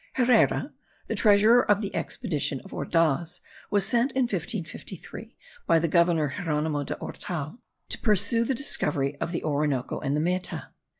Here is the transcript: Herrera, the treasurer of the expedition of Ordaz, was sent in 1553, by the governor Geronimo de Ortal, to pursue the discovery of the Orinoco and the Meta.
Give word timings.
Herrera, 0.13 0.73
the 1.05 1.13
treasurer 1.13 1.63
of 1.69 1.79
the 1.81 1.93
expedition 1.95 2.59
of 2.61 2.73
Ordaz, 2.73 3.39
was 3.69 3.85
sent 3.85 4.11
in 4.13 4.23
1553, 4.23 5.37
by 5.67 5.77
the 5.77 5.87
governor 5.87 6.33
Geronimo 6.37 6.83
de 6.83 6.95
Ortal, 6.95 7.59
to 7.89 7.99
pursue 7.99 8.43
the 8.43 8.55
discovery 8.55 9.15
of 9.21 9.31
the 9.31 9.43
Orinoco 9.43 9.99
and 9.99 10.15
the 10.17 10.21
Meta. 10.21 10.69